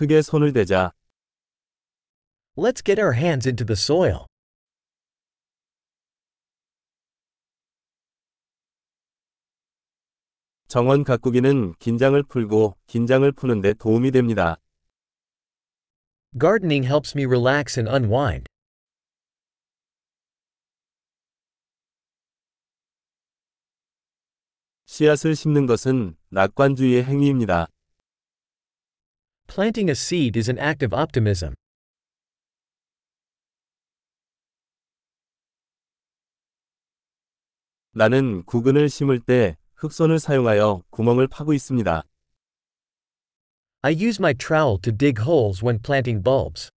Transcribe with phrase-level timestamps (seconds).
[0.00, 0.92] 흙에 손을 대자.
[2.56, 4.24] Let's get our hands into the soil.
[10.68, 14.56] 정원 가꾸기는 긴장을 풀고 긴장을 푸는 데 도움이 됩니다.
[16.32, 18.46] Gardening helps me relax and unwind.
[24.86, 27.68] 씨앗을 심는 것은 낙관주의의 행위입니다.
[29.50, 31.54] Planting a seed is an act of optimism.
[37.90, 42.04] 나는 구근을 심을 때 흑손을 사용하여 구멍을 파고 있습니다.
[43.82, 46.70] I use my trowel to dig holes when planting bulbs.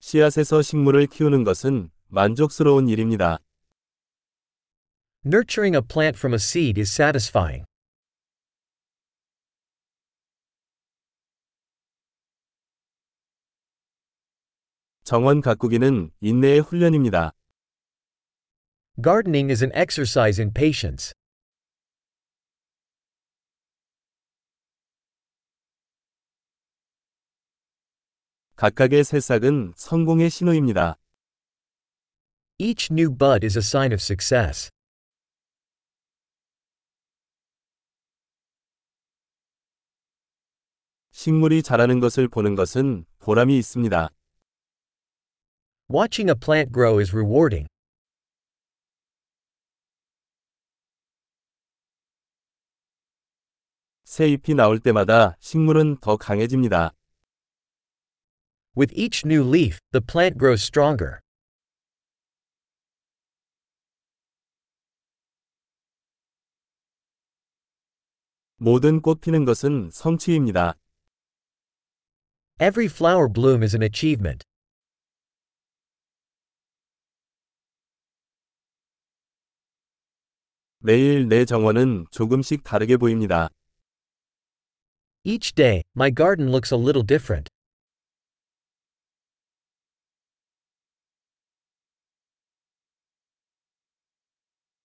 [0.00, 3.38] 씨앗에서 식물을 키우는 것은 만족스러운 일입니다.
[5.29, 7.65] Nurturing a plant from a seed is satisfying.
[15.03, 17.33] 정원 가꾸기는 인내의 훈련입니다.
[19.01, 21.13] Gardening is an exercise in patience.
[28.55, 30.95] 각각의 새싹은 성공의 신호입니다.
[32.57, 34.69] Each new bud is a sign of success.
[41.22, 44.10] 식물이 자라는 것을 보는 것은 보람이 있습니다.
[45.88, 47.68] Watching a plant grow is rewarding.
[54.02, 56.92] 새 잎이 나올 때마다 식물은 더 강해집니다.
[58.76, 61.20] With each new leaf, the plant grows stronger.
[68.56, 70.81] 모든 꽃 피는 것은 성취입니다.
[72.58, 74.44] Every flower bloom is an achievement.
[80.78, 83.48] 매일 내 정원은 조금씩 다르게 보입니다.
[85.24, 87.48] Each day, my garden looks a little different.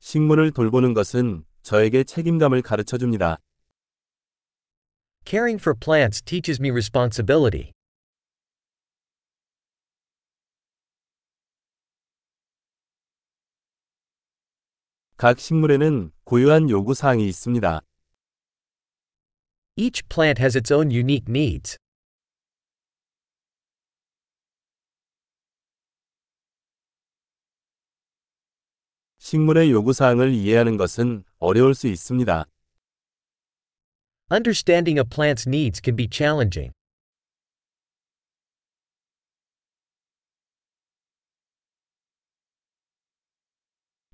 [0.00, 3.38] 식물을 돌보는 것은 저에게 책임감을 가르쳐 줍니다.
[5.26, 7.72] Caring for plants teaches me responsibility.
[15.16, 17.80] 각 식물에는 고유한 요구 사항이 있습니다.
[19.76, 21.78] Each plant has its own unique needs.
[29.18, 32.44] 식물의 요구 사항을 이해하는 것은 어려울 수 있습니다.
[34.33, 36.71] Understanding a plant's needs can be challenging.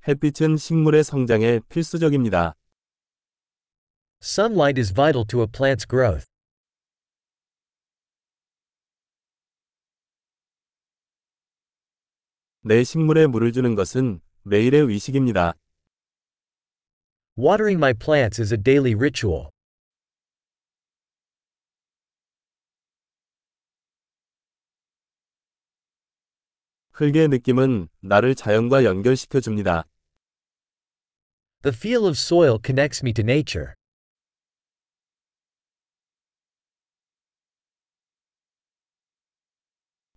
[0.08, 2.54] 햇빛은 식물의 성장에 필수적입니다.
[4.22, 6.26] Sunlight is vital to a plant's growth.
[12.62, 15.54] 내 식물에 물을 주는 것은 매일의 의식입니다.
[17.38, 19.50] Watering my plants is a daily ritual.
[27.01, 29.89] 흙의 느낌은 나를 자연과 연결시켜 줍니다.
[31.63, 33.73] The feel of soil connects me to nature.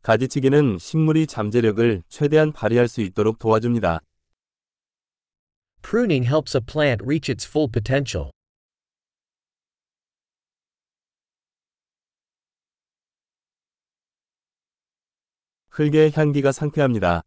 [0.01, 4.01] 가지치기는 식물이 잠재력을 최대한 발휘할 수 있도록 도와줍니다.
[5.81, 8.31] Pruning helps a plant reach its full potential.
[15.73, 17.23] 흙의 향기가 상쾌합니다.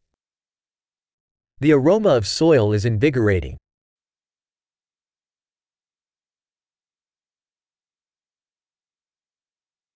[1.60, 3.58] The aroma of soil is invigorating.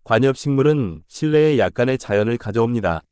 [0.02, 3.02] 관엽 식물은 실내에 약간의 자연을 가져옵니다.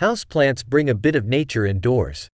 [0.00, 2.28] Houseplants bring a bit of nature indoors.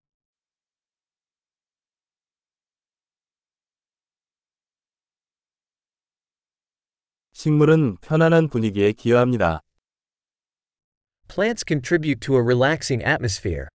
[7.32, 9.65] 식물은 편안한 분위기에 기여합니다.
[11.28, 13.68] Plants contribute to a relaxing atmosphere.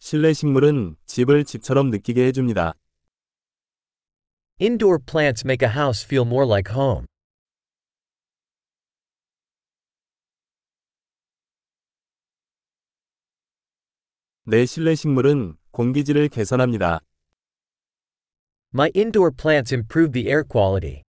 [0.00, 2.74] 실내 식물은 집을 집처럼 느끼게 해줍니다.
[4.60, 7.06] Indoor plants make a house feel more like home.
[14.44, 17.00] 내 실내 식물은 공기질을 개선합니다.
[18.75, 21.03] My indoor plants improve the air quality.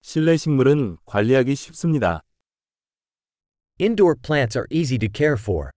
[0.00, 2.22] 실내 식물은 관리하기 쉽습니다.
[3.78, 5.70] Indoor plants are easy to care for.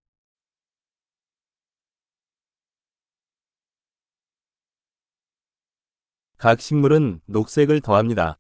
[6.38, 8.38] 각 식물은 녹색을 더합니다.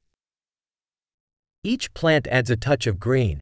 [1.64, 3.42] Each plant adds a touch of green.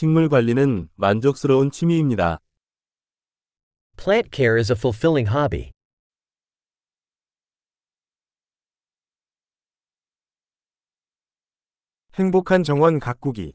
[0.00, 2.38] 식물 관리는 만족스러운 취미입니다.
[3.98, 5.72] Plant care is a fulfilling hobby.
[12.14, 13.52] 행복한 정원 가꾸기